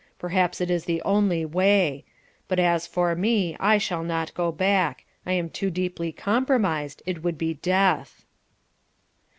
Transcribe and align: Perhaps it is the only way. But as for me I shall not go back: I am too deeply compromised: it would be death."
Perhaps 0.17 0.59
it 0.59 0.71
is 0.71 0.85
the 0.85 0.99
only 1.03 1.45
way. 1.45 2.03
But 2.47 2.57
as 2.59 2.87
for 2.87 3.13
me 3.15 3.55
I 3.59 3.77
shall 3.77 4.03
not 4.03 4.33
go 4.33 4.51
back: 4.51 5.05
I 5.27 5.33
am 5.33 5.47
too 5.51 5.69
deeply 5.69 6.11
compromised: 6.11 7.03
it 7.05 7.21
would 7.21 7.37
be 7.37 7.53
death." 7.53 8.25